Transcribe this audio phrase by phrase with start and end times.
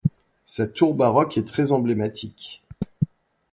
[0.45, 2.63] Sa tour baroque est très emblématique.